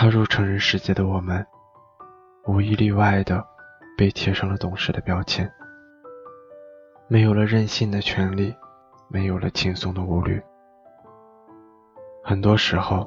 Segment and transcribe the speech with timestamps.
[0.00, 1.46] 踏入成人世界的我们，
[2.46, 3.46] 无一例外的
[3.98, 5.52] 被贴上了懂事的标签，
[7.06, 8.56] 没有了任性的权利，
[9.10, 10.40] 没有了轻松的无虑。
[12.24, 13.06] 很多时候，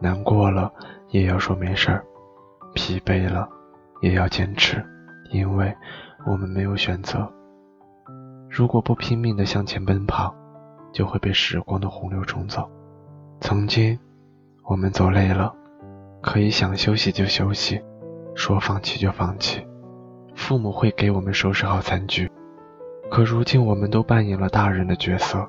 [0.00, 0.72] 难过了
[1.08, 2.02] 也要说没事儿，
[2.74, 3.46] 疲惫了
[4.00, 4.82] 也要坚持，
[5.30, 5.76] 因为
[6.26, 7.30] 我们没有选择。
[8.48, 10.34] 如果不拼命的向前奔跑，
[10.90, 12.66] 就会被时光的洪流冲走。
[13.42, 14.00] 曾经，
[14.64, 15.54] 我们走累了，
[16.20, 17.80] 可以想休息就休息，
[18.34, 19.66] 说放弃就放弃。
[20.34, 22.30] 父母会给我们收拾好餐具。
[23.10, 25.48] 可如今，我们都扮演了大人的角色，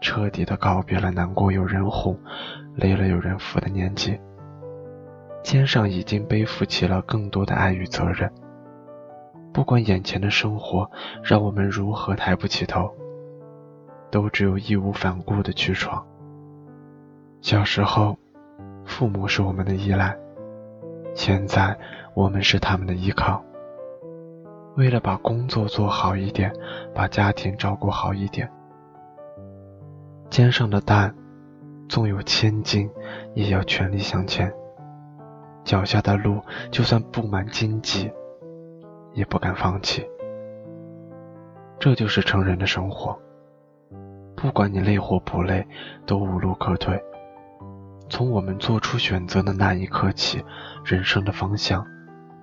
[0.00, 2.18] 彻底的告别了难过有人哄，
[2.74, 4.18] 累了有人扶的年纪，
[5.42, 8.30] 肩上已经背负起了更多的爱与责任。
[9.52, 10.90] 不管眼前的生活
[11.22, 12.90] 让我们如何抬不起头，
[14.10, 16.04] 都只有义无反顾的去闯。
[17.40, 18.18] 小时候，
[18.84, 20.16] 父母是我们的依赖，
[21.14, 21.76] 现在
[22.14, 23.42] 我们是他们的依靠。
[24.76, 26.52] 为了把工作做好一点，
[26.94, 28.50] 把家庭照顾好一点，
[30.30, 31.14] 肩上的担
[31.88, 32.90] 纵有千斤，
[33.34, 34.52] 也要全力向前。
[35.64, 38.12] 脚下的路就算布满荆棘。
[39.14, 40.04] 也不敢放弃，
[41.78, 43.16] 这就是成人的生活。
[44.34, 45.64] 不管你累或不累，
[46.04, 47.00] 都无路可退。
[48.08, 50.44] 从我们做出选择的那一刻起，
[50.84, 51.84] 人生的方向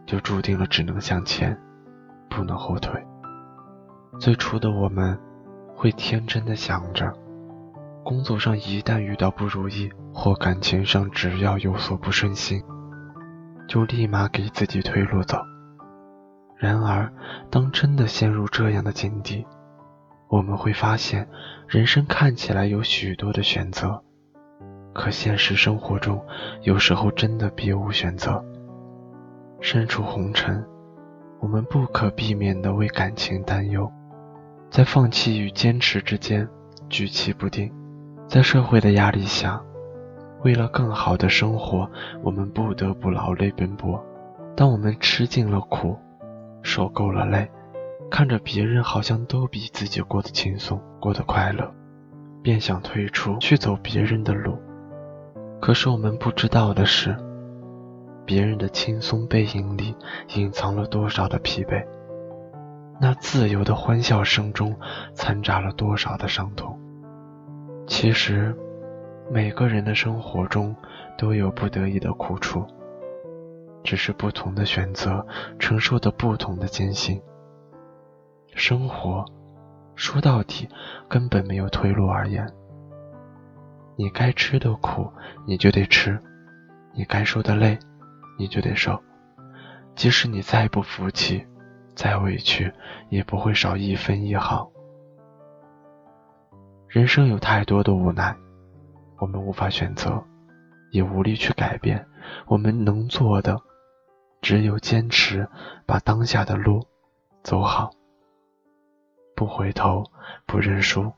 [0.05, 1.57] 就注定了只能向前，
[2.29, 3.01] 不能后退。
[4.19, 5.17] 最初的我们，
[5.75, 7.13] 会天真的想着，
[8.03, 12.61] 工作上一旦遇到不如意，或感情上只要有所不顺心，
[13.67, 15.37] 就立马给自己退路走。
[16.57, 17.11] 然而，
[17.49, 19.45] 当真的陷入这样的境地，
[20.29, 21.27] 我们会发现，
[21.67, 24.03] 人生看起来有许多的选择，
[24.93, 26.23] 可现实生活中，
[26.63, 28.43] 有时候真的别无选择。
[29.59, 30.65] 身处红尘，
[31.39, 33.89] 我们不可避免地为感情担忧，
[34.69, 36.47] 在放弃与坚持之间
[36.89, 37.71] 举棋不定，
[38.27, 39.61] 在社会的压力下，
[40.43, 41.89] 为了更好的生活，
[42.23, 44.03] 我们不得不劳累奔波。
[44.55, 45.97] 当我们吃尽了苦，
[46.63, 47.49] 受够了累，
[48.09, 51.71] 看着别人好像都比自己过得轻松，过得快乐，
[52.41, 54.59] 便想退出去走别人的路。
[55.61, 57.15] 可是我们不知道的是，
[58.25, 59.95] 别人的轻松背影里
[60.35, 61.85] 隐藏了多少的疲惫，
[62.99, 64.75] 那自由的欢笑声中
[65.13, 66.75] 掺杂了多少的伤痛。
[67.85, 68.55] 其实，
[69.29, 70.75] 每个人的生活中
[71.15, 72.65] 都有不得已的苦处。
[73.83, 75.25] 只是不同的选择，
[75.59, 77.21] 承受的不同的艰辛。
[78.53, 79.25] 生活
[79.95, 80.67] 说到底
[81.07, 82.47] 根本没有退路而言。
[84.01, 85.13] 你该吃的苦
[85.45, 86.19] 你就得吃，
[86.91, 87.77] 你该受的累
[88.35, 88.99] 你就得受。
[89.95, 91.45] 即使你再不服气，
[91.93, 92.73] 再委屈，
[93.09, 94.71] 也不会少一分一毫。
[96.87, 98.35] 人生有太多的无奈，
[99.19, 100.19] 我们无法选择，
[100.89, 102.03] 也无力去改变。
[102.47, 103.55] 我们能做的。
[104.41, 105.47] 只有坚持，
[105.85, 106.83] 把当下的路
[107.43, 107.91] 走好，
[109.35, 110.03] 不回头，
[110.47, 111.13] 不认输，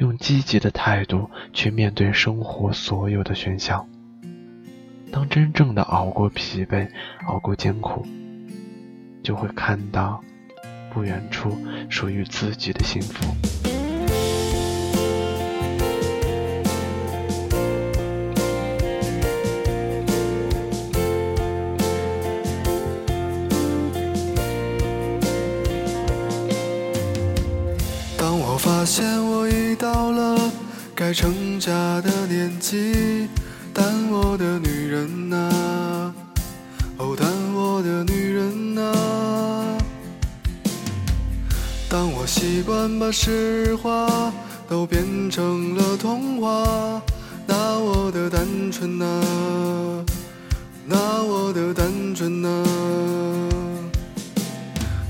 [0.00, 3.86] 用积极的态度去面对生活所有的喧嚣。
[5.12, 6.88] 当真正的熬过疲惫，
[7.26, 8.06] 熬过艰苦，
[9.22, 10.24] 就会看到
[10.90, 11.54] 不远处
[11.90, 13.59] 属于自己的幸福。
[28.70, 30.38] 发现我已到了
[30.94, 31.72] 该成家
[32.02, 33.28] 的年纪，
[33.74, 36.14] 但我的女人啊，
[36.96, 39.76] 哦，但我的女人啊。
[41.88, 44.32] 当我习惯把实话
[44.68, 47.02] 都变成了童话，
[47.48, 50.04] 那我的单纯啊，
[50.86, 53.39] 那我的单纯啊。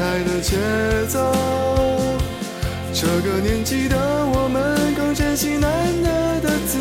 [0.00, 0.56] 开的节
[1.08, 1.18] 奏。
[2.94, 3.98] 这个年纪的
[4.32, 5.70] 我们，更珍惜难
[6.02, 6.78] 得的自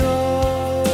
[0.00, 0.84] 由。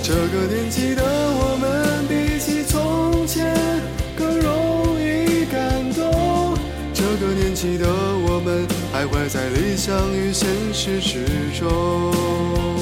[0.00, 3.52] 这个年纪的我们，比起从前
[4.16, 6.56] 更容易感动。
[6.94, 8.64] 这个年纪的我们，
[8.94, 11.26] 徘徊在理想与现实之
[11.58, 12.81] 中。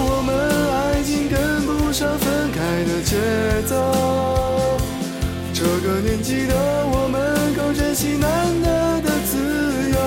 [1.91, 3.17] 上分开的节
[3.67, 3.75] 奏。
[5.53, 6.55] 这个年纪的
[6.87, 9.37] 我们，更珍惜难得的自
[9.91, 9.97] 由。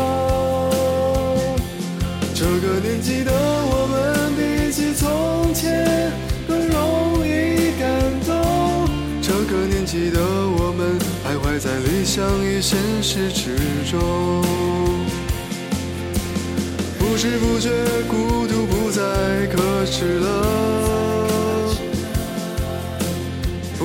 [2.35, 6.11] 这个年纪的我们，比起从前
[6.49, 7.85] 更容易感
[8.27, 8.89] 动。
[9.21, 13.57] 这个年纪的我们，徘徊在理想与现实之
[13.91, 14.43] 中。
[16.99, 17.71] 不知不觉，
[18.09, 19.03] 孤独不再
[19.55, 20.64] 可耻了。